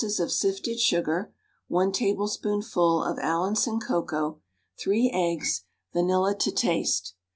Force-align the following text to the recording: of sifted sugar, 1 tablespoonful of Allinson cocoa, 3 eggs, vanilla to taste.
of 0.19 0.31
sifted 0.31 0.79
sugar, 0.79 1.31
1 1.67 1.91
tablespoonful 1.91 3.03
of 3.03 3.19
Allinson 3.19 3.79
cocoa, 3.79 4.41
3 4.79 5.11
eggs, 5.13 5.65
vanilla 5.93 6.33
to 6.35 6.51
taste. 6.51 7.13